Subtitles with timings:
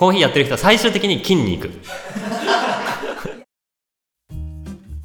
[0.00, 1.72] コーヒーやってる人は最終的に金に行く。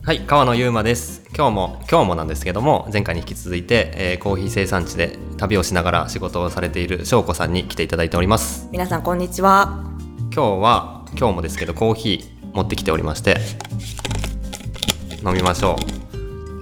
[0.05, 1.23] はい川野優馬です。
[1.35, 8.69] 今日も今日もなんですけども前回に引き続いて、えーコーヒー生産地で旅をしながら仕事をされている翔子さんに来ていただいております。
[8.71, 9.83] 皆さんこんにちは。
[10.31, 13.37] 今日は今日もですけどコーヒー持ってきておりまして
[15.25, 15.75] 飲みましょう。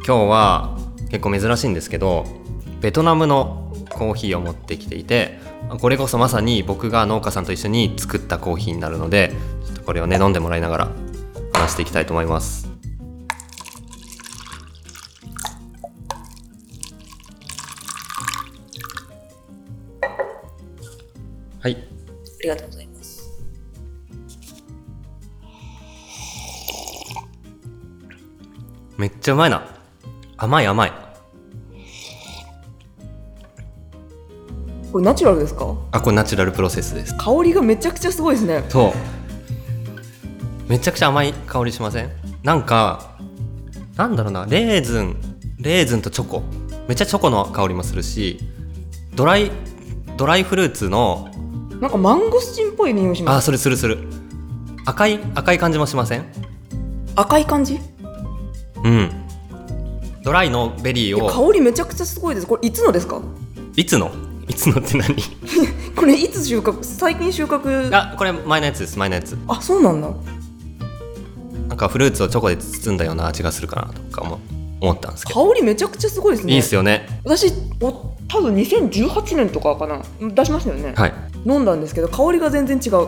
[0.07, 0.77] 今日は
[1.09, 2.25] 結構珍しいんですけど
[2.79, 9.31] ベトナムのコーヒーを持ってきていてこれこそまさに僕が農家さんと一緒に作ったコーヒーになるので
[9.65, 10.91] ちょっとこれをね飲んでもらいながら
[11.53, 12.69] 話していきたいと思います。
[21.61, 21.73] はい。
[21.73, 21.77] あ
[22.41, 23.29] りがとうございます。
[28.97, 29.63] めっちゃうまいな。
[30.37, 31.00] 甘い甘い
[34.91, 35.75] これナチュラルですか？
[35.91, 38.63] あこれナチュラルプロセスです香りがめちゃくちゃすごいですね。
[38.69, 42.09] そうめちゃくちゃ甘い香りしません？
[42.43, 43.17] なんか
[43.95, 45.15] なんだろうなレーズン
[45.59, 46.43] レーズンとチョコ
[46.87, 48.39] めっちゃチョコの香りもするし
[49.15, 49.51] ドライ
[50.17, 51.29] ドライフルーツの
[51.79, 53.37] なんかマンゴスチンっぽい匂いします。
[53.37, 53.99] あそれするする
[54.85, 56.25] 赤い赤い感じもしません？
[57.15, 57.75] 赤い感じ？
[57.75, 57.79] い
[58.83, 59.11] うん
[60.23, 62.47] ドライのベリーやの香りめちゃくちゃすごいです。
[62.47, 63.21] これいつのですか？
[63.75, 64.11] いつの？
[64.51, 65.15] いつのって何？
[65.95, 66.83] これいつ収穫？
[66.83, 67.95] 最近収穫？
[67.95, 70.09] あ、あこれ前のやつです前のやつそうなんだ。
[71.69, 74.39] なんかフルーツをチョコで包んだような味がするかなとかも
[74.81, 76.53] 思ったんですけど香りめちゃくちゃすごいですね。
[76.53, 77.91] いいっすよね私お
[78.27, 80.93] 多分2018年とかかな出しましたよね。
[80.95, 81.13] はい
[81.45, 83.07] 飲んだんですけど香りが全然違う。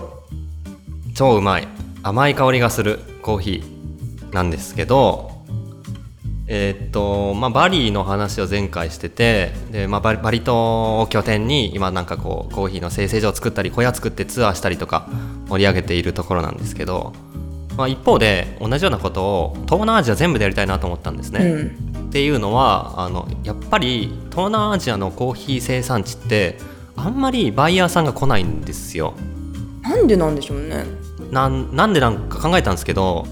[1.13, 1.67] 超うまい
[2.03, 5.32] 甘い香りがするコーヒーなんですけど
[6.47, 15.07] えーっとまあバリの話を前回しててで、まあ、バリバリ島を拠点に今なんかこうコーヒーの生成所を作ったり小屋作ってツアーしたりとか
[15.47, 17.13] 盛り上げているところなんですけど、
[17.77, 21.45] まあ、一方で同じようなことを東南アジア全部でやりたいなと思ったんですね。
[21.45, 21.93] うん。
[22.09, 26.57] っていうのはあのやっぱり東南アジアのコーヒー生産地って
[26.95, 29.13] あんまりバイヤーさんが来ないんですよ。
[29.81, 30.85] なんでなんでしょうね。
[31.31, 33.25] なんなんでなんか考えたんですけど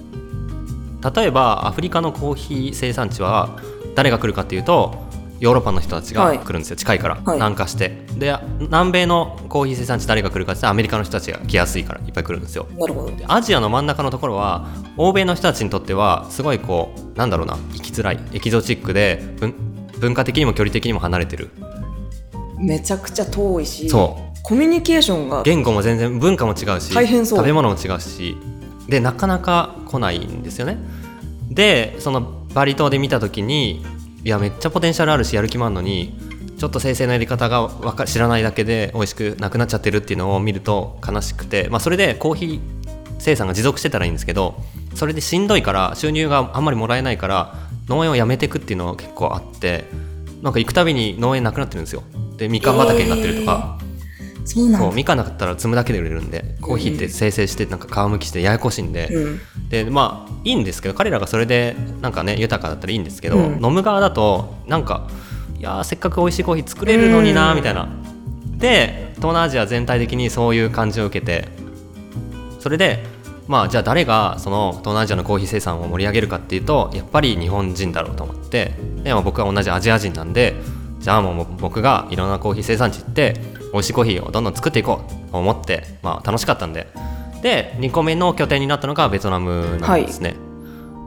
[1.15, 3.57] 例えばアフリカのコーヒー生産地は
[3.95, 6.39] 誰が来るかっていうとヨーロッパの人たちがはい。
[6.39, 7.35] 来るんですよ、近いから、はい。
[7.35, 8.05] 南下して。
[8.15, 12.67] で南米のコーヒー生産地誰が来るかってアメリカの人たちが来やすいからいっぱい来るんですよ。
[12.77, 13.11] なるほど。
[13.11, 14.67] でアジアの真ん中のところは
[14.97, 19.55] 欧米の人たちにとってはすごいこうなんだろうな生きづらいエキゾチックで文
[19.99, 21.49] 文化的にも距離的にも離れてる。
[22.59, 23.89] めちゃくちゃ遠いし。
[23.89, 24.31] そう。
[24.43, 27.39] コミュニケーションが言語も全然文化も違うし大変そう。
[27.39, 28.37] 食べ物も違うし
[28.91, 30.77] でなかなか来ないんですよね。
[31.49, 33.85] でそのバリ島で見た時に
[34.25, 36.13] いやめっちゃポテンシャルあるしやる気もあるのに
[36.57, 42.59] ちょっと生成のやり方がわか知らないだけで美味しくなくなっちゃってるっていうのを見ると悲しくて、まあ、それでコーヒー
[43.17, 44.61] 生産が持続してたらいいんですけど
[44.93, 47.55] それでしんどいから収入があんまりもらえないから
[47.87, 49.85] 農園を辞めていくっていうのが結構あって
[50.41, 52.03] なんか行くたびに農園なくなってるんですよ。
[52.35, 53.77] でみかん畑になってるとか、
[54.53, 54.95] そうそうなんだ。
[54.95, 59.39] みかんなかったら摘むだけで売れるんでコーヒーって生成してなんか皮むきしてややこしいんで、うん。
[59.69, 65.07] でまあいいんですけど彼らがそれでなんかね豊かだったらいいんですけど、うん飲む側だとなんか
[65.57, 67.87] いやーせっかく美味しいコーヒー作れるのになうんみたいな
[68.57, 71.47] で東南アジア全体的にそういう感じを受けて
[72.59, 73.03] それで
[73.47, 78.73] まあじゃあ誰がその東南アジアのコーヒー生産を盛り上げるかっていうとやっぱり日本人だろうと思って
[79.03, 80.55] で、まあ、僕は同じアジア人なんで
[81.01, 83.35] じゃあもう僕がいろんなコーヒー生産地行って
[83.73, 86.87] 美味しいコーヒーをどんどん作っていこうと思って、まあ、楽しかったんで。
[87.41, 90.35] で2個目の拠点になったのがベトナムなんですね、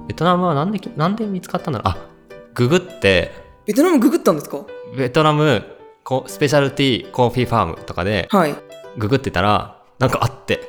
[0.08, 1.94] ベトナムはなんでなんで見つかったんだろう？
[1.94, 2.08] あ
[2.54, 3.30] ググって。
[3.66, 4.64] ベトナムググったんですか？
[4.96, 5.64] ベトナム
[6.02, 8.54] こスペシャルティーコーヒーファームとかではい。
[8.98, 10.60] ググってたらなんかあって。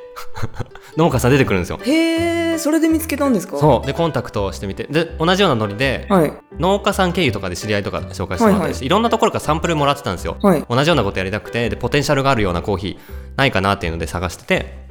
[0.96, 1.78] 農家さん出てくるんですよ。
[1.82, 3.58] へえ、それで見つけたんですか？
[3.58, 3.86] そう。
[3.86, 4.84] でコンタクトをしてみて。
[4.84, 6.32] で同じようなノリで、はい。
[6.58, 10.64] 農家さん経由とかで知り合いとか紹介してもらったりして、いろんなところからサンプルもらってたんですよ、はい。
[10.68, 11.68] 同じようなことやりたくて。
[11.68, 12.98] でポテンシャルがあるようなコーヒー
[13.36, 14.86] ないかなっていうので探してて。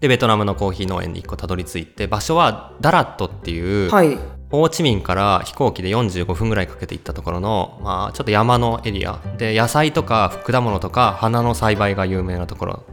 [0.00, 4.18] でベトナムのコーヒー農園に1個たどり着いて場所はダラットっていう、はい。
[4.50, 9.18] ホーチミンから飛行機で45分ぐらいかけて行ったところの、まあ、ちょっと山のエリア。
[9.38, 12.84] で野菜とか果物とか花の栽培が有名なところ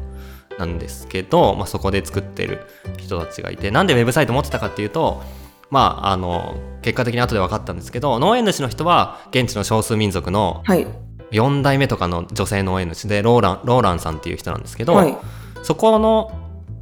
[0.57, 2.65] なんですけど、まあ、そこで作ってる
[2.97, 5.21] 人たちがいてなんでウェブサイト持ってたかっていうと
[5.69, 10.87] まああの結果的に後で分かったんですけど農園主の人は現地の少数民族のはい。
[11.31, 15.17] 4代目とかの女性農園主でローランローランさんっていう人なんですけど、はい。
[15.63, 16.31] そこの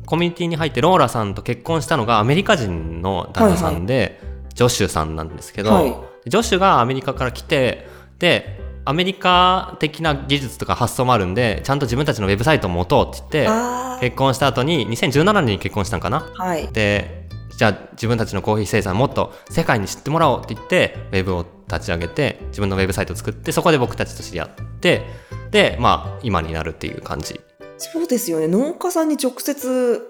[0.05, 4.21] コミュニティに入ってローラさんと結婚したのがアメリカ人の旦那さんで、
[4.53, 5.95] ジョッシュさんなんですけど、はい。
[6.27, 7.87] ジョッシュがアメリカから来て
[8.19, 16.29] でアメリカ的な技術とか発想もあるんでちゃんと自分たちのウェブサイトを持とうって言ってあ結婚した後に2017年に結婚したんかな？
[16.37, 16.67] あはい。
[16.73, 17.23] で
[17.55, 24.49] じゃあ自分たちのコーヒー生産もっと世界に知ってもらおうって言ってウェブを立ち上げて自分のウェブサイトを作ってそこで僕たちと知り合っ
[24.81, 25.05] て
[25.51, 27.39] でまあ今になるっていう感じ。
[27.77, 28.47] そうですよね。
[28.47, 30.01] 農家さんに直接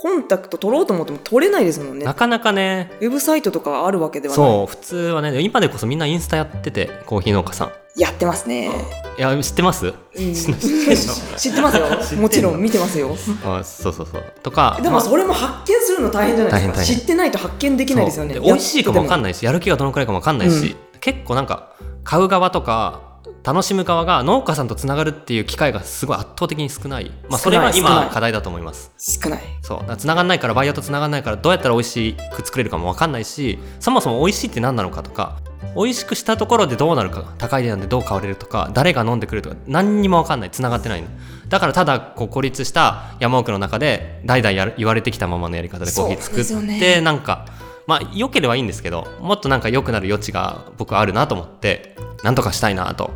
[0.00, 2.06] コンタクト取ろうと思っても取れないですもんね。
[2.06, 2.90] なかなかね。
[3.02, 4.46] ウェブサイトとかあるわけではない。
[4.46, 7.72] そう普通はね今でこそみんなインスタやっててコーヒー農家さん。
[7.96, 8.70] やってますね、
[9.18, 9.88] いや知ってます？
[9.88, 9.92] うん。
[10.32, 12.20] 知ってますよ。
[12.20, 13.14] もちろん見てますよ。
[13.44, 14.24] あそうそうそう。
[14.42, 16.82] とかでもそれも発見するの大変じゃないですか。
[16.82, 18.40] 知ってないと発見できないですよね。
[18.40, 21.72] 美味しいかも分かんないしやる気がどのくらいかも分かんないし、結構なんか
[22.02, 23.09] 買う側とか
[23.42, 28.92] 楽しむ側が農家さんとつながるっていう機会がすごい圧倒的に少ない、まあ、それは今課題だと思います。
[28.98, 29.42] 少ない。
[29.62, 29.96] そう。
[29.96, 35.38] つながんないからバイヤーとつながんないからどうやったら美味しく作れるかも分かんないしそもそも美味しいって何なのかとか
[35.74, 40.50] 美味しくしたところでどうなるか高い値段でどう買われるとか誰が飲んでくるとか何にも分かんない。
[40.50, 41.08] つながってないの。
[41.48, 47.00] だからただこう孤立した山奥の中で代々やる言われてきたままのやり方でコーヒー作って、よね。
[47.00, 47.46] なんか
[47.86, 53.10] まあ良ければいいんですけどもっとなんか良くなる余地が僕はあるなと思ってなんとかしたいなと、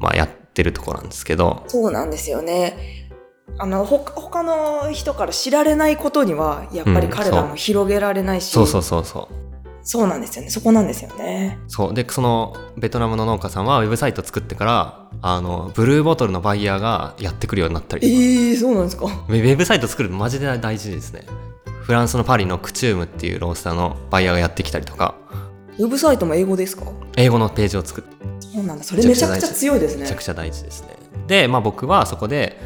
[0.00, 1.64] まあ、やってるところなんですけど。
[1.68, 3.10] そうなんですよね。
[3.56, 9.34] あのほ他の人から知られないことにはやっぱり彼らも広げられないし、そうそうそうそう。
[9.86, 10.50] そうなんですよね。
[10.50, 11.58] そこなんですよね。
[11.68, 11.94] そう。
[11.94, 19.04] でそのベトナムの農家さんはウェブサイト作ってからあのブルーボトルのバイヤーがやってくるようになったりえー、そうなんですか。
[19.04, 21.24] ウェウェブサイト作るのマジで大事ですね。
[21.82, 25.14] フランスのパリのクチュームっていうロースターのバイヤーがやってきたりとか。
[25.78, 26.86] ウェブサイトも英語ですか？
[27.16, 28.14] 英語のページを作って
[28.54, 28.84] そうなんだ。
[28.84, 30.02] それめちゃくちゃ強いですね。
[30.02, 30.88] めちゃくちゃ大事ですね。
[31.26, 32.58] で、まあ、僕はそこで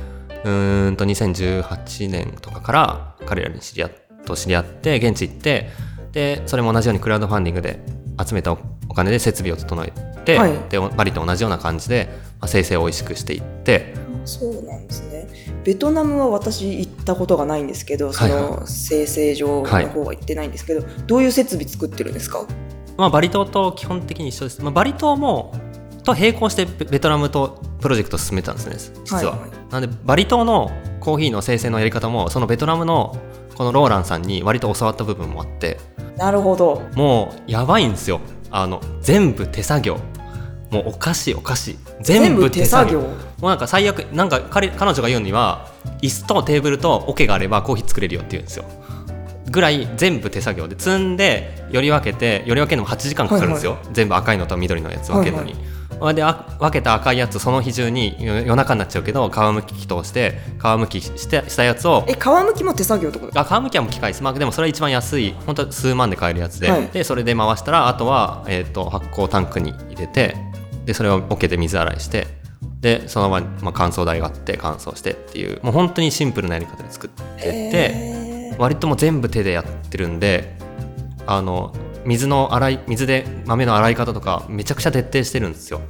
[0.44, 3.90] うーんと2018年とかから彼らに知り合っ
[4.24, 5.70] と知り合って現地行って
[6.12, 7.80] でそれも同じようにクラウドファンディングで
[8.22, 8.58] 集めたお
[8.88, 9.92] お金で設備を整え
[10.24, 10.52] て、はい。
[10.68, 12.08] でバリと同じような感じで、
[12.40, 13.94] まあ、生成を美味しくしていって。
[14.24, 15.26] そうなんですね。
[15.64, 18.32] ベトナムは私行ったことがないんですけどそはい。
[18.32, 22.46] はの生成所の方は行ってないんですけど、どういう設備作ってるんですか？
[22.96, 25.54] まあ、バリ島と基本的に一緒です、まあ、バリ島も
[26.08, 29.50] と並行してベベトナムとプロジェクトを進めたんですね実は、はいはい。
[29.70, 30.70] なのでバリ島の
[31.00, 33.16] コーヒーの生成のやり方もそのベトナムの
[33.54, 35.78] このローランさんに割と教わった部分もあって
[36.16, 36.82] なるほど。
[36.94, 38.20] もうやばいんですよ。
[38.50, 39.98] あの全部手作業。
[40.70, 43.00] もうおかしいおかしい全部手作業？
[43.00, 43.08] も
[43.42, 45.70] うなんか最悪なんか彼彼女が言うには
[46.02, 48.64] 椅子とテーブルと桶があればコーヒー作れるよって言うんですよ。
[49.50, 55.62] ぐらい全部手作業で積んでより分けてより分けるのも8時間かかるんですよ、全部赤いのと緑のやつ分けるのに、ほい
[56.14, 62.16] であ分けた赤いやつその日中に夜夜中になっちゃうけど皮むき器通して皮むきしてしたやつをえ皮
[62.46, 66.86] むきも手作業ってことあ皮むきはもう機械です、まあ、でもそれは一番安い本当は数万で買えるやつで,、はい。
[66.88, 70.36] でそれで回したらあとは、えー、と発酵タンクに入れて
[70.84, 72.26] でそれを桶で水洗いして
[72.80, 80.56] でそのまま、まあ、乾燥台があって乾燥してっていうもう本当にシンプルなやり方で作ってて割ともう全部手でやってるんで
[81.26, 81.74] あの
[82.08, 85.82] 水の洗い水で豆の洗い方とかめちゃくちゃ徹底してるんですよ。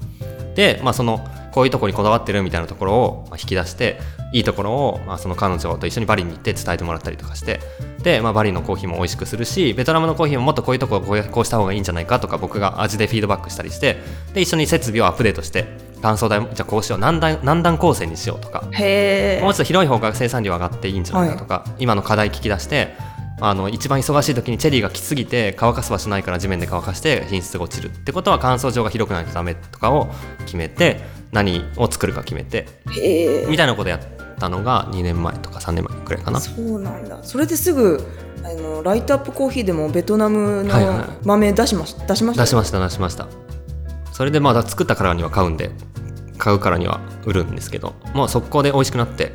[0.56, 4.00] で、まあ、そのこういうところにこだわってるみたいなところをまあ引き出して
[4.32, 7.60] いいところを、まあ、その彼女と一緒にバリに行って伝えてもらったりとかして
[8.02, 13.98] で、まあ、バリのコーヒーも美味しくするしベトナムのコーヒーももっとこういうところこうした方がいいんじゃないかとか僕が味でフィードバックしたりして
[14.34, 15.66] で一緒に設備をアップデートして
[16.02, 18.68] 乾燥台じゃあこうしよう何段何段構成にしようとか
[19.42, 22.94] もうちょっと広い方が生産量上がっていいんじゃないかとか、今の課題聞き出して
[23.40, 30.08] あの一番忙しい時にチェリーがきすぎて乾かす場所ないから地面で乾かして品質が落ちるってことは乾燥場が広くないとダメとかを
[30.44, 32.66] 決めて何を作るか決めて
[33.48, 34.00] みたいなことやっ
[34.38, 36.40] たのが2年前とか3年前くらいかな。
[36.40, 37.22] そうなんだ。
[37.22, 38.04] それですぐ
[38.44, 40.98] あのライトアップコーヒーでもベトナムはいはい。
[40.98, 42.46] の豆出しまし出しました？
[42.46, 43.28] し出しました出しました。
[44.12, 45.70] それでまだ作ったからには買うんで
[46.38, 49.32] 買うからには売るんですけどもう速攻で美味しくなって。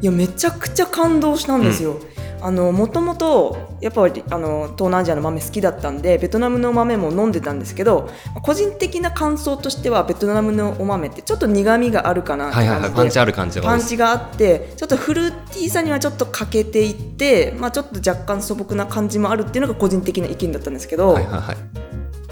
[0.00, 2.00] いやめちゃくちゃ感動したんですよ、
[2.44, 8.10] あのもともとやっぱりあの東南アジアの豆好きだったんでベトナムの豆も飲んでたんですけど
[8.42, 21.56] 個人的な感想としてはベトナムのお豆ってちょっと苦みがあるかなってはいはいはい感じでパンチある感じパンチがあってちょっとフルーティーさにはちょっと欠けていって、まあ、ちょっと若干素朴な感じもあるっていうのが個人的な意見だったんですけど、はいはいはい。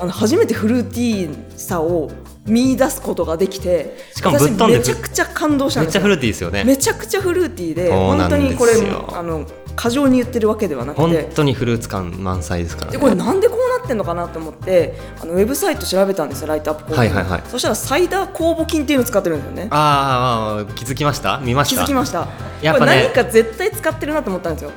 [0.01, 2.11] あの初めてフルーティーさを
[2.47, 6.03] 見出すことができてしかもめちゃくちゃ感動したんですよ。
[6.03, 6.65] めっちゃフルーティーですよね。
[6.65, 8.73] めちゃくちゃフルーティーで本当にこれ
[9.13, 12.93] あの過剰に言ってるわけではなく本て当にフルーツ感満載ですからね。
[12.97, 17.43] でこれなんでこうなってんのかなと思ってあのウェブサイト調べたんですよライトアップコーヒーはいはいはい。
[17.47, 19.69] そしたらサイダー酵母菌っていうのを使ってるんですよね。
[19.71, 21.39] あーあー気づきました？
[21.45, 21.83] 見ました？
[21.83, 22.27] 気づきました。
[22.63, 23.11] やっぱね。
[23.15, 24.71] 何か絶対使ってるなと思ったんですよ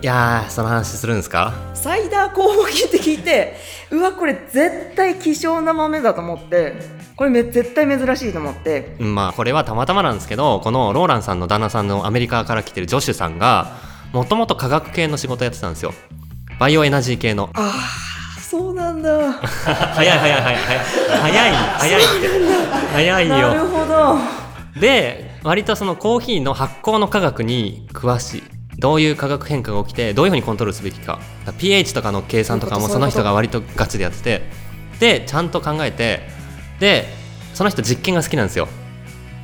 [0.00, 1.52] いやーその話するんですか？
[1.74, 3.56] サイダー酵母菌って聞いて
[3.90, 6.74] うわこれ絶対希少な豆だと思って
[7.16, 8.96] これめ絶対珍しいと思って。
[9.00, 13.72] うんまあこれはたまたまなんですけどこのローランさんの旦那さんのアメリカから来てるジョシュさんが
[14.12, 15.92] もともと科学系の仕事やってたんですよ。
[16.60, 17.50] バイオエナジー系の。
[17.54, 17.72] あ
[18.36, 19.32] あそうなんだ。
[19.32, 20.84] 早い早い早い早い。
[21.18, 22.28] 早い早いって。
[22.92, 24.16] 早いなるよほど。
[24.80, 28.42] で割とそのコーヒーの発酵の科学に詳しい
[28.78, 31.14] どういう化学変化が起きてどういうふうにコントロールすべきか。
[31.14, 34.42] だから pH とかの計算とかもその人が割とガチでやってて
[35.00, 36.28] でちゃんと考えて
[36.78, 37.06] で
[37.54, 38.68] その人実験が好きなんですよ。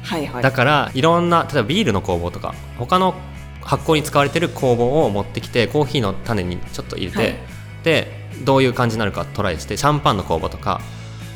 [0.02, 0.42] はいはい。
[0.42, 3.14] だからいろんな例えばビールの酵母とか他の
[3.60, 7.36] 発酵に使われてる酵母を持ってきてコーヒーの種にちょっと入れて、はい。
[7.82, 10.80] でどういう感じになるかトライしてシャンパンの酵母とか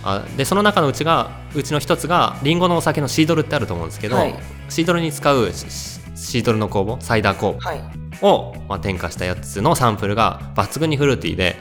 [0.02, 4.34] あでその中のうちがうちの一つがリンゴのお酒のシードルってあると思うんですけど、はい。
[4.68, 5.50] シードルに使う
[6.18, 7.82] シシードルの酵母サイダー酵母はい。
[8.20, 11.56] を、まあ、添加したやつのサンプルが抜群にフルーティーで。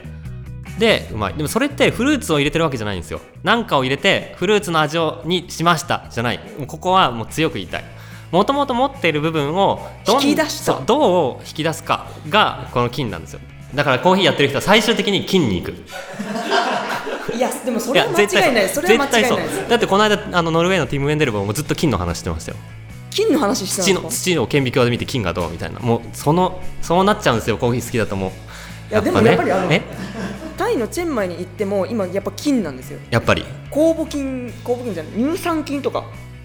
[0.78, 1.34] でうまい。
[1.34, 3.20] でもそれってフルーツを入れてるわけじゃないんですよ。
[3.42, 6.06] なんかを入れてフルーツの味をにしました。
[6.10, 6.38] じゃない。
[6.58, 7.84] もうここはもう強く言いたい。
[8.30, 10.80] もともと持っている部分をどん引き出した。
[10.80, 13.40] どう引き出すかがこの菌なんですよ。
[13.74, 15.74] だからコーヒーやってる人は最終的に菌に行く。
[17.36, 18.68] いやでもそれは間違いない。
[18.68, 19.68] それは間違いない。
[19.68, 22.58] だってこの間あのノルウェーのティム・ウェンデルボンもずっと菌の話してましたよ
[23.10, 25.80] 金の話してた土の土を顕微鏡で見て菌がどうみたいな。
[25.80, 27.58] もうそのそうなっちゃうんですよ。
[27.58, 28.30] コーヒー好きだともう。
[28.90, 29.82] いやでもやっぱりあのえ？
[30.56, 32.98] タイのチェンマイに行っても今やっぱ金なんですよ。
[33.10, 33.44] やっぱり。
[33.70, 36.04] 酵母菌酵母菌じゃない乳酸菌とか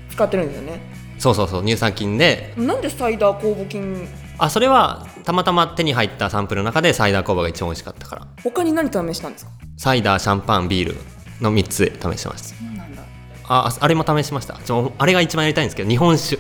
[0.10, 0.82] 使ってるんですよね。
[1.20, 2.54] そうそうそう乳酸菌で。
[2.58, 4.08] なんでサイダー酵母菌？
[4.38, 8.28] あそれはたまたま手に入ったサンプルの中でサイダー酵母が一番美味しかったから。
[8.44, 9.52] 他に何試したんですか？
[9.78, 10.96] サイダーシャンパンビール
[11.42, 13.02] の3つで試してましたそうなんだ
[13.46, 14.58] あああれも試しました
[14.98, 16.40] あれが一番やりたいんですけど日本酒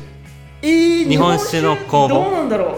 [0.63, 2.77] えー、日本酒の酵母どうなんだろう。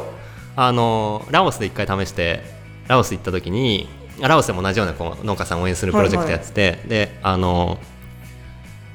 [0.55, 2.41] あのラオスで一回試して
[2.87, 3.87] ラオス行った時に
[4.19, 7.77] ラオスでも同じようなこう農家さんを応援するプロジェクトやってて、であの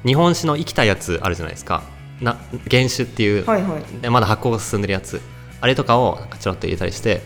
[0.05, 1.83] 日本酒の生きたやつあるじゃないですか。
[2.19, 2.37] な
[2.69, 4.01] 原酒っていう、はいはい。
[4.01, 5.21] でまだ発酵が進んでるやつ。
[5.61, 7.21] あれとかをちょろっと入れたりして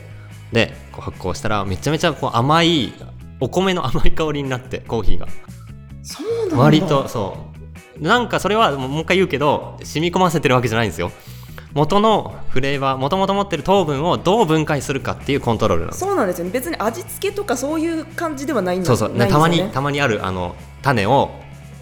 [0.51, 2.93] でこう発酵したらめちゃめちゃこう甘い
[3.39, 5.27] お米の甘い香りになってコーヒーが。
[6.03, 6.57] そうなんだ。
[6.57, 7.38] 割とそ
[8.00, 8.03] う。
[8.03, 11.13] なんかそれはもう一回言うけど染み込ませてるわけじゃないんですよ
[11.75, 16.51] 元のフレーバー元々持ってる糖分をどう分解するかっていうコントロールなんですそうなんですよね。
[16.51, 19.27] 別に味付けとかそういう感じではないんですよね。
[19.27, 21.32] たまにたまにあるあの種を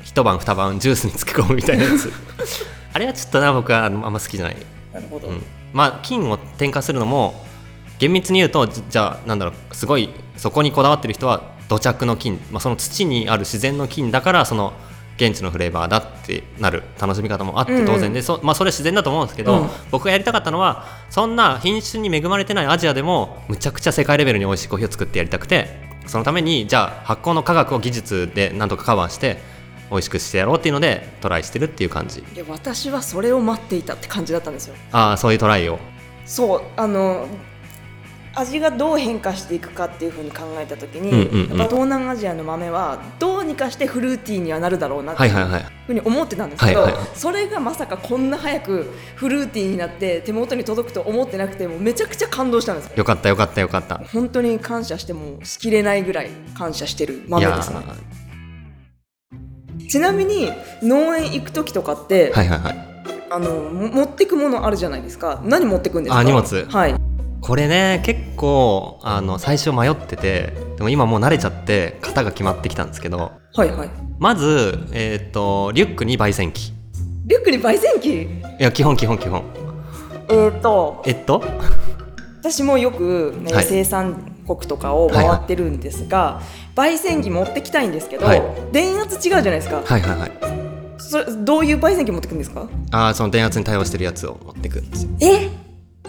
[0.02, 2.12] 一晩二晩ジュースに漬け込むみたいなやつ。
[2.94, 4.58] あれはちょっとな僕はあんま好きじゃない、
[4.94, 7.34] なるほど、うん、まあ菌を添加するのも
[7.98, 14.74] 厳密に言うとじじゃあなんだろうすごいそこにこだわってる人は土着の菌、まあ、その土にある自然の菌だからその
[15.18, 17.86] 現地のフレーバーだってなる楽しみ方もあっうんうん。
[17.86, 19.70] て当然で、そまあ、それは自然だと思うんですけど、うん。
[19.92, 25.68] 僕がやりたかったのはそんな品種に恵まれてないアジアでもむちゃくちゃ世界レベルに美味しいコーヒーを作ってやりたくて
[26.08, 29.38] そのためにじゃあ発酵の科学を技術でなんとかカバーして
[29.90, 32.20] 美味しくしてやろうっていうのでトライしてるっていう感じ。
[32.20, 34.76] いや私はそれを待っていたって感じだったんですよ。
[34.92, 35.80] ああそういうトライを。
[36.26, 37.28] そうあの
[38.36, 41.58] 味がどう変化していくかっていうふうに考えた時に、うんうんうん。
[41.60, 45.36] やっぱ東南アジアの豆はどうにかしてフルーティーにはなるだろうなってはいいう
[45.86, 53.04] ふうに思ってたんですけど、はいはいそれがまさかこんな早くフルーティーになって手元に届くと思ってなくてもうめちゃくちゃ感動したんですよ。
[53.04, 53.98] かったよかったよかった。
[54.12, 57.78] 本当に感謝してもしきれないぐらい感謝してる豆ですね。
[59.78, 59.90] ー。
[59.90, 62.76] ちなみに農園行く時とかって、はいはいはい。
[63.30, 65.42] あのも持ってくものあるじゃないですか。
[65.46, 66.20] 何持ってくんですか？
[66.20, 66.66] あ荷物。
[66.66, 66.96] はい
[67.44, 73.90] これね結構あの最初迷っててでも今もう慣れちゃって型が決まってきたんですけどはいはい。
[74.18, 76.70] まず、えー、とリュックに焙煎機。
[76.70, 76.74] い
[77.26, 78.28] リュックに焙煎機？
[78.60, 79.44] や基本基本基本。
[80.30, 81.44] えー、とえっと？
[82.42, 83.66] 私もよく、ねはい。
[83.66, 86.42] 生産国とかを回ってるんですが、
[86.76, 88.42] 焙煎機持ってきたいんですけど、はい。
[88.72, 89.82] 電圧違うじゃないですか。
[89.84, 90.32] はいはいはい。
[90.98, 92.68] それどういう焙煎機持ってくんですか？
[92.92, 95.12] あーその電圧に対応してるやつを持ってくんですよ。
[95.22, 95.50] え？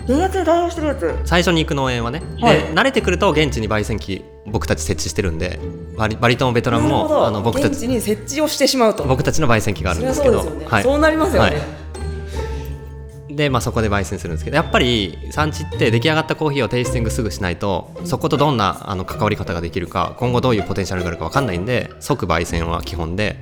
[0.07, 1.15] 電圧で対応してるやつ。
[1.25, 2.59] 最初に行く農園はね、はい。
[2.59, 5.59] で慣れてくると現地に焙煎機僕たち設置してるんで
[5.97, 9.05] バリバリ島もベトナムもあの僕たちに設置をしてしまうと。
[9.05, 10.43] 僕たちの焙煎機があるんですけど。
[10.43, 10.83] そうね、はい。
[10.83, 13.37] そうなりますよね、はい。
[13.37, 23.37] で、まあ、そこで焙煎するんですけどやっぱり産地って出来上がったコーヒーをテイスティングすぐしないとそことどんなあの関わり方ができるか今後どういうポテンシャルがあるか分かんないんで即焙煎は基本で。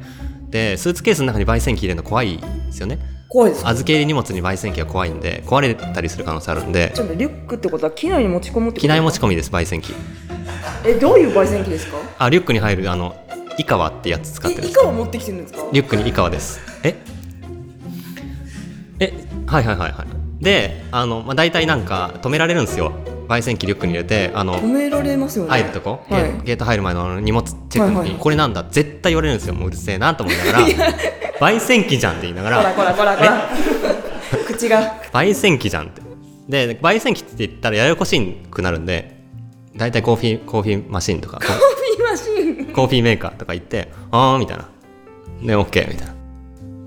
[0.48, 2.98] でスーツケースの中に焙煎機入れるの怖いですよね
[3.32, 9.94] 怖いです預け入り荷物に焙煎機は怖いんで壊れたりする可能性あるんでちょっとリュックってことは機内に持ち込むってこと機内持ち込みです焙煎機。
[10.84, 11.96] えどういう焙煎機ですか？
[12.18, 13.16] あリュックに入るあの
[13.56, 15.66] イカワってやつ使ってるイカを持ってきてるんですか？
[15.72, 16.60] リュックにイカワです。
[16.84, 16.94] え？
[19.00, 19.14] え
[19.46, 20.44] はいはいはいはい。
[20.44, 22.92] であの、まあ、大体なんか止められるんですよ
[23.32, 25.50] 焙煎機リュックに入れてあの止められますよね。
[25.50, 26.22] 入るとこ、はい。
[26.22, 28.64] ゲゲート入る前の荷物チェックの時に、これなんだ？
[28.70, 29.54] 絶対言われるんですよ。
[29.54, 30.58] もううるせえなと思いながら。
[31.40, 33.48] 焙煎機じゃんって言いなが こららこらこらこら。
[34.46, 35.00] 口が。
[35.12, 36.02] 焙煎機じゃんって。
[36.48, 38.20] で焙煎機って言ったらややこし
[38.50, 39.22] くなるんで
[39.76, 41.38] 大体コーヒーコーヒーマシンとか。
[41.38, 41.48] コー
[41.96, 42.74] ヒーマシン。
[42.74, 44.68] コーヒーメーカーとか言ってあーみたいな。
[45.42, 46.14] で OK みたいな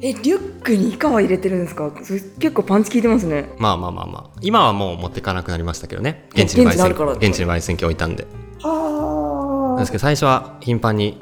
[0.02, 1.92] えリュックにイカは入れてるんですか？
[2.40, 3.50] 結構パンチ効いてますね。
[3.58, 4.40] まあまあまあまあ。
[4.42, 6.28] 今はもう持ってかなくなりましたけどね。
[6.34, 8.28] 現地に焙煎現地にあるから現地に焙煎機置いたんで。
[8.62, 11.22] はですけど最初は頻繁に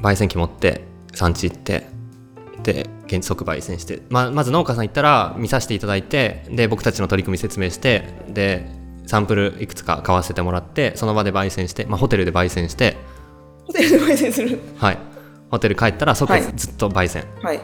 [0.00, 1.86] 焙煎機持って産地行って
[2.62, 8.66] で現地即焙煎して、まあ、まず農家さん行ったら見させていただいてで僕たちの取り組み説明してで
[9.06, 12.96] サンプルいくつか買わせてもらってその場で焙煎して、まあ、ホテルで焙煎して、
[13.66, 14.60] ホテルで焙煎する。
[14.78, 14.98] はい、
[15.50, 16.42] ホテル帰ったら即はい。
[16.56, 17.60] ずっと焙煎、はい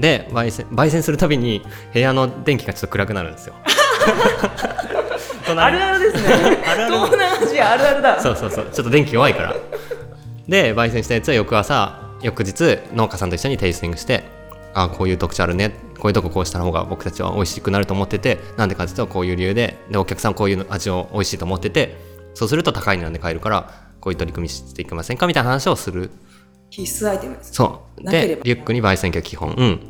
[0.00, 3.54] で焙煎焙煎するたびに部屋の電気がちょっと暗くなるんですよ。
[5.56, 6.32] あるあるですね。
[6.66, 6.94] あるある。
[6.94, 8.20] 東南アジアあるあるだ。
[8.20, 8.66] そうそうそう。
[8.72, 9.54] ちょっと電気弱いから。
[10.48, 14.24] で焙煎したやつは翌朝翌日農家さんと一緒にテイスティングして
[14.74, 15.72] あこういう特徴あるね。
[15.98, 19.76] こういうとここうした方が僕たちは美味しくなると思っててなんでかっていうとこういう理由で。
[19.90, 21.96] でお客さんこういう味を美味しいと思ってて
[22.34, 25.26] そうすると高い値段で買えるからこういう取り組みしていきませんか？
[25.26, 26.10] みたいな話をする
[26.70, 27.52] 必須アイテムです。
[27.52, 28.10] そう。
[28.10, 29.52] でリュックに焙煎機が基本。
[29.56, 29.80] うん。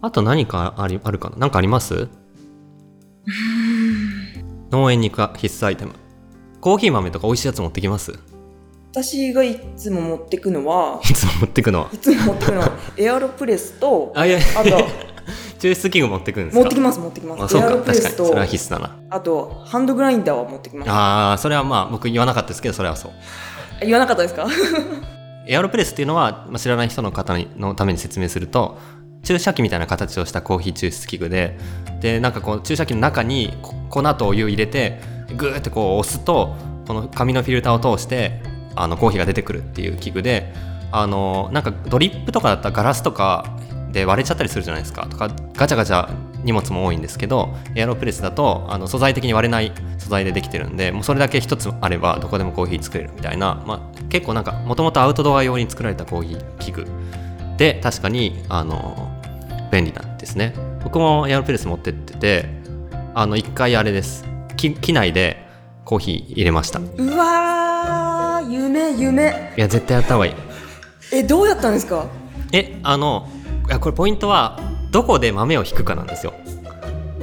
[0.00, 1.36] あと何かありあるかな？
[1.38, 2.08] 何かあります？
[4.70, 5.92] 農園に行く必須アイテム。
[6.60, 8.12] コーヒー豆とか美味しいやつ持ってきます？
[8.92, 11.88] 私がいつも持ってくのはいつも持ってくのは？
[11.92, 14.70] いつも持ってくのは エアロプレスとあいやあと
[15.58, 16.60] 抽出器具持ってくんですか？
[16.60, 17.42] 持ってきます持ってきます。
[17.44, 17.66] あそうか。
[17.68, 18.28] エアロプレスと確かに。
[18.28, 18.96] それは必須だな。
[19.10, 20.88] あとハンドグラインダーは持ってきます。
[20.90, 23.12] あーそれはまあ僕言わなかったですけどそれはそう。
[23.82, 24.46] 言わなかったですか？
[25.46, 28.78] エアロプレスっていうのは、まあ、知らない人の方のために説明すると
[29.22, 31.58] 注射器みたいな形をしたコーヒー抽出器具で
[32.00, 33.54] でなんかこう注射器の中に
[33.88, 35.00] 粉とお湯を入れて
[35.36, 36.56] グーってこう押すと
[36.86, 38.42] この紙のフィルターを通して
[38.74, 40.52] あのコーヒーが出てくるっていう器具で
[40.90, 43.56] あのなんかドリップとかだったらガラスとか
[43.92, 45.06] で割れちゃったりするじゃないですか。
[45.06, 46.08] とかガチャガチャ
[46.42, 56.86] 荷物も多いんですけどエアロプレスだとあの素材的に割れない素材でできてるんでもうそれだけ一つあればどこでもコーヒー作れるみたいな、まあ、結構なんかもともとアウトドア用に作られたコーヒー器具
[57.58, 59.08] で確かにあの
[59.70, 60.54] 便利なんですね。
[60.82, 62.48] 僕もエアロプレス持ってってて
[63.14, 64.24] あの一回あれです。
[64.56, 65.46] 機機内で
[65.84, 66.80] コーヒー入れました。
[66.80, 69.52] いうわー夢夢。
[69.56, 70.34] や絶対やった方がいい。
[71.12, 72.06] えどうやったんですか？
[72.52, 73.28] えあの
[73.80, 74.58] これポイントは
[74.90, 76.34] どこで豆を引くかなんですよ。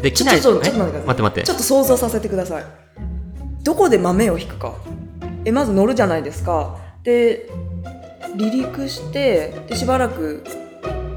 [0.01, 1.43] で機内ちょっとちょっとえちょっと待って待って待って。
[1.47, 2.65] ちょっと想像させてください。
[3.63, 4.73] どこで豆を引くか。
[5.45, 6.77] えまず乗るじゃないですか。
[7.03, 7.49] で
[8.37, 10.43] 離陸してでしばらく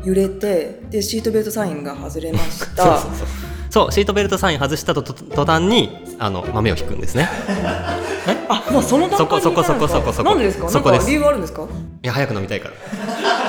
[0.04, 3.26] 揺れてでシートベルトサインが外れまし そうたそうそう。
[3.70, 7.28] そうシートベルトサイン外したとと途端にあの豆を引くんですね。
[8.48, 10.30] あもうその段階にそこそこそこそこそこ。
[10.30, 10.68] なんでですか？
[10.68, 11.02] そこです。
[11.02, 11.62] なんか理由があるんですか？
[11.62, 12.74] いや早く飲みたいから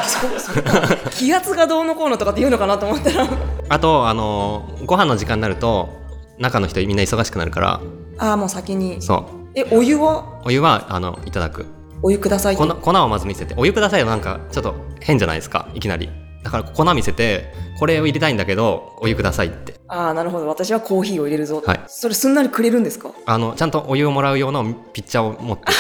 [1.11, 3.27] 気圧がどうのこうのとかって言うのかなと思ったら。
[3.69, 5.89] あとあのご飯の時間になると
[6.37, 7.79] 中の人みんな忙しくなるから。
[8.17, 9.01] ああもう先に。
[9.01, 9.25] そう。
[9.55, 10.41] えお湯は？
[10.45, 11.65] お湯はあのいただく。
[12.01, 13.53] お湯ください粉粉をまず見せて。
[13.57, 15.67] お湯くださいはなんかちょっと変じゃないですか。
[15.73, 16.09] いきなり。
[16.43, 19.75] だから粉見せてこれを入れたいんだけどお湯くださいって。
[19.87, 20.47] ああなるほど。
[20.47, 21.79] 私はコーヒーを入れるぞ、はい。
[21.87, 23.11] それすんなりくれるんですか？
[23.25, 25.71] あのちゃんとお湯をもらう用のピッチャーを持ってて。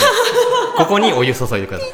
[0.75, 1.89] ここにお湯注いでください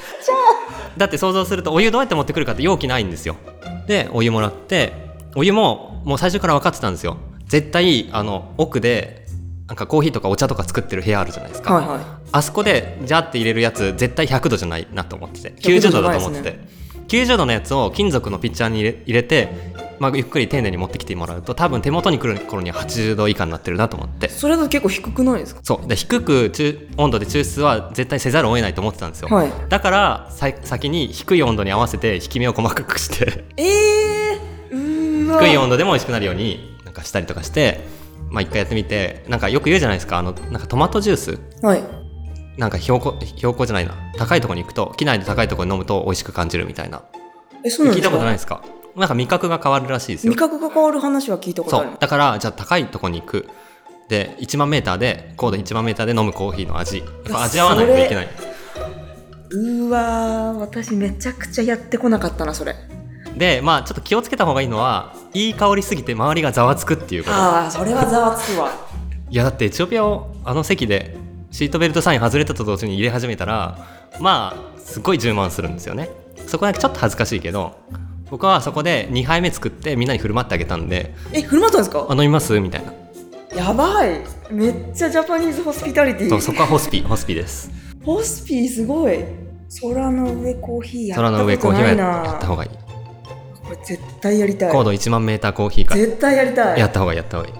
[0.99, 3.37] だって想像するとお湯どうやって持ってくるかって容器ないんですよ。
[3.87, 4.93] でお湯もらって
[5.33, 7.17] お湯ももう最初から分かってたんですよ。
[7.47, 9.25] 絶対あの奥で
[9.67, 11.99] なんかコーヒーとかお茶とか作ってる部屋あるじゃないですか、はいはい。
[12.33, 15.53] あそこでジャーって入れるやつ絶対100度じゃないなと思ってて。
[15.61, 16.59] 100 90度だと思ってて、
[17.07, 19.49] 90度のやつを金属のピッチャーに入れ入れて、
[19.99, 24.29] まあ、ゆっくり丁寧に持ってきてもらうと多分手元に来る頃には80度以下になってるなと思って。
[24.29, 25.61] それだと結構低くないですか？
[25.63, 25.87] そう。
[25.87, 29.51] で低く中温度で抽出は絶対せざるを得ないと思ってたんですよ、はい。
[29.69, 33.43] だからさ先に低い温度に合わせて引き目を細かくして。
[33.57, 37.81] ええー、低い温度でも美味しくなるようになんかしたりとかして
[38.29, 40.17] まあ一回やってみてなんかよく言うじゃないですか。
[40.17, 41.39] あのなんかトマトジュース。
[41.61, 41.83] はい。
[42.57, 43.95] なんか標高標高じゃないな。
[44.17, 47.01] 高いところに行くと機内で高いところに飲むと美味しく感じるみたいな。
[47.63, 48.61] えそうなん聞いたですかことないですか？
[48.99, 50.31] なんか味覚が変わるらしいですよ。
[50.31, 51.89] 味覚が変わる話は聞いたことある。
[51.89, 51.97] そう。
[51.99, 53.47] だからじゃあ高いところに行く。
[54.09, 56.97] で1万メーターで高度1万メーターで飲むコーヒーの味。
[56.99, 58.27] やっぱ味わわないといけない。
[59.51, 62.75] うーわー私めちゃくちゃやってこなかったなそれ。
[63.35, 68.69] でまあちょっと気をつけた方がいいのはいい香りすぎて周りがざわつくっていうことああそれはざわつくわ。
[69.29, 71.15] いやだってエチオピアをあの席で
[71.51, 73.77] シートベルトサイン外れたと同時に入れ始めたら
[74.19, 76.09] まあすごい充満するんですよね。
[76.47, 77.75] そこだけちょっと恥ずかしいけど
[78.29, 82.05] 僕はそこで2杯目作ってみんなに振る舞ってあげたんでえ振る舞ったんですか？
[82.09, 82.93] あ飲みますみたいな。
[83.55, 84.21] やばい。
[84.51, 86.29] めっちゃジャパニーズホスピタリティ。
[86.29, 87.71] そうそこはホスピホスピです。
[88.03, 89.25] ホスピーすごい。
[89.81, 92.69] 空の上コーヒーやった空の上コことーヒーないなはやった方がいい。
[93.63, 94.71] これ絶対やりたい。
[94.71, 95.95] 高度1万メーターコーヒーか。
[95.95, 96.79] ら絶対やりたい。
[96.79, 97.55] やった方がいいやった方がいい。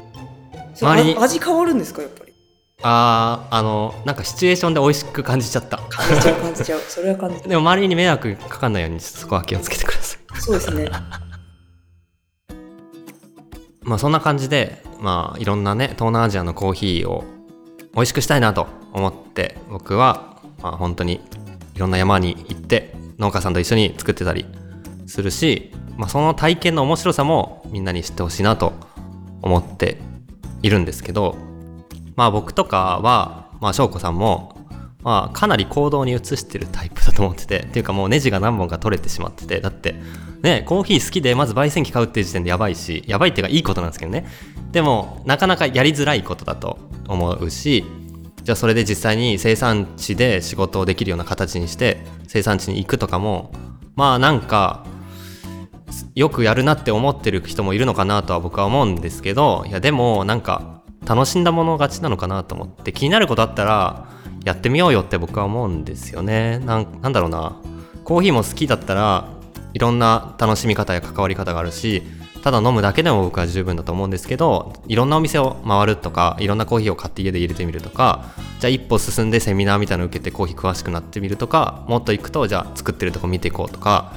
[0.81, 2.28] 周りにあ味変わるんですかやっぱり？
[2.81, 5.77] あーあのなんかシチュエーションで美味しく感じちゃった。
[5.77, 6.79] 感じちゃう感じちゃう。
[6.81, 10.39] それは感じでも周りに迷惑かかんないようにそこは気をつけてください。
[10.39, 10.89] そうですね。
[13.81, 17.23] まあそんな感じでまあいろんなね東南アジアのコーヒーを
[17.95, 21.21] 美味しくしたいなと思って僕はまあ本当に
[21.75, 24.45] いろんな山に行って農家さんと一緒に作ってたり
[25.07, 28.73] するし、まあ、その体験の面白さもみんなに知ってほしいなと
[29.41, 29.97] 思って
[30.61, 31.35] いるんですけど
[32.19, 34.53] まあ僕とかはまあ翔子さんも
[35.03, 39.95] まあかなり行動に移してるタイプだと思っててっていうかもうネジが何本か取れてしまっててだって
[40.41, 44.25] ねコーヒー好きでまず焙煎機買うっていう時点でやばいしやばいっていうかいいことなんですけどね。
[44.73, 46.77] でもなかなかやりづらいことだと
[47.07, 47.85] 思うし
[48.43, 53.53] じゃあそれで実際に生産地で仕事をできるような形にして生産地に行くとかも
[53.95, 54.85] まあなんか
[56.15, 60.78] よくやるなって思ってる人もいるのかなとは僕は思うんですけどいやでもなんか
[61.09, 64.05] 楽しんだもの勝ちなのかなと思って気になることあったら
[64.45, 66.59] やってみようよって僕は思うんですよね。
[66.59, 67.57] なんなんだろうな。
[68.03, 69.27] コーヒーも好きだったら
[69.73, 72.03] いろんな楽しみ方や関わり方があるし
[72.43, 78.25] ただ飲むだけでも僕は十分だと思うんですけどいろんなお店を回るとかいろんなコーヒーを買って家で入れてみるとか
[78.59, 84.13] じゃあ一歩進んでセミナーみたいなの受けてコーヒー詳しくなってみるとかもっと行くとじゃあ作ってるとこ見ていこうとか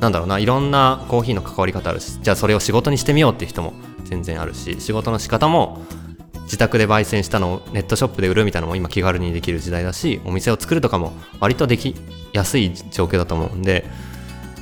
[0.00, 0.38] なんだろうな。
[0.38, 3.72] いろんなコーヒーの関わり方あるしじゃあそれを仕事にしてみようっていう人も
[4.04, 5.82] 全然あるし仕事の仕方も
[6.46, 11.94] 自宅で焙煎したのをネットショップで売るみたいなのも今気軽にできる時代だしお店を作るとかも割とでき
[12.32, 13.84] やすい状況だと思うんで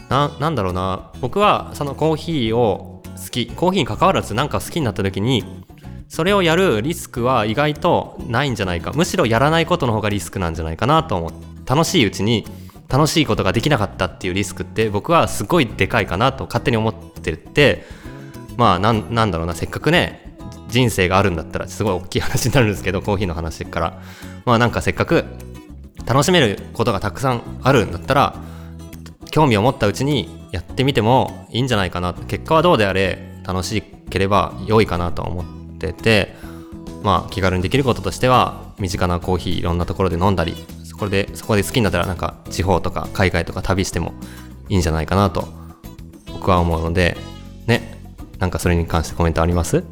[0.09, 1.11] ななんだろうな。
[1.21, 5.65] 僕はそのコーヒーを好きコーヒーに関わらず何か好きになった時に
[6.09, 8.93] それをやるリスクは意外とないんじゃないか。
[8.93, 11.33] むしろやらないことの方がリスクなんじゃないかなと思う。
[11.67, 12.47] 楽しいうちに
[12.89, 17.85] 楽しいことができなかったっていうリスクって僕はすごいでかいかなと勝手に思ってて
[18.57, 19.55] まあなんなんだろうな。
[19.55, 20.24] せっかくね
[20.75, 24.03] 人生があるんだったらすごい大きい話になるんですけどコーヒーの話から。
[24.45, 25.25] まあなんかせっかく
[26.05, 28.35] 楽しめることがたくさんあるんだったら
[29.31, 32.13] 興味を持ったうちにやってみてもいいんじゃないかな。
[32.13, 36.35] 結果はどうであれ楽しければ良いかなと思ってて
[37.03, 44.13] まあ気軽にできることとしては身近なコーヒーいろんなところで飲んだりそこでそこで好きになったらなんか地方とか海外とか旅しても
[44.69, 45.49] いいんじゃないかなと
[46.33, 47.17] 僕は思うので
[47.67, 47.99] ね
[48.39, 49.85] なんかそれに関してコメントあります？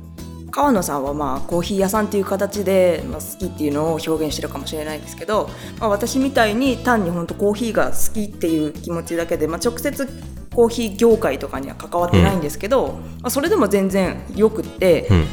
[0.53, 5.49] 川野さんはまあコーヒー屋さんっていう形で、まあ、好きっていうのを表現してるかもしれないんですけど、
[5.81, 10.07] まあ、私みたいに単に本当コーヒーが好きっていう気持ちだけで、まあ、直接
[10.55, 15.27] コーヒー業界とかには関わってないんですけど、まあ、それでも全然よくって、うん。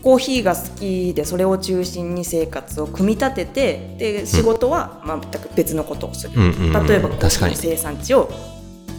[0.00, 7.54] コーヒーが好きでそれを中心に生活を組み立ててで仕事は全く別のことをする、うんうんうん例えばコーヒ確かに。
[7.54, 8.30] ーの生産地を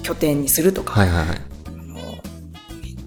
[0.03, 1.48] 拠点にするとか、はいはいはい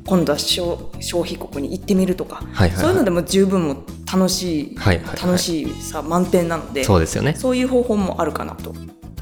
[0.06, 2.78] 今度は消消費国に行ってみるとか、はいはいはい。
[2.78, 3.76] そういうのでも十分もう
[4.12, 5.16] 楽しい、はいはいはい。
[5.16, 7.34] 楽しいさ満点なのでそうですよね。
[7.36, 8.74] そういう方法もあるかなと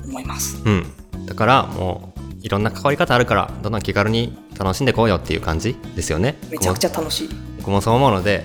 [0.04, 0.60] 思います。
[0.64, 0.86] うん。
[1.26, 6.38] だからもういろんな関わり方あるからどんどん気軽に楽しんでこうよっていう感じですよね。
[6.50, 7.30] めちゃくちゃ楽しい。
[7.58, 8.44] 僕もそう思うので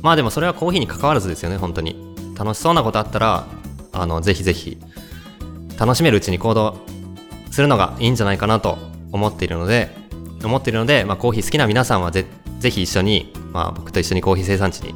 [0.00, 2.14] まあでもそれはコーヒーに関わらずですよね本当に。
[2.36, 3.46] 楽しそうなことあったら
[3.92, 4.78] あのぜひぜひ
[5.78, 6.78] 楽しめるうちに行動
[7.50, 8.76] するのがいいんじゃないかなと
[9.12, 10.03] 思っているので
[10.46, 12.26] 思っているので、まあ、コーヒー好きな皆さんはぜ
[12.58, 14.94] ぜひ一緒に、まあ、僕と一緒にコーヒー生産地に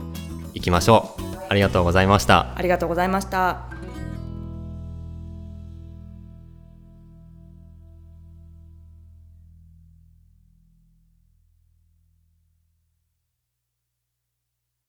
[0.54, 3.67] 行きましょうありがとうございましたありがとうございました。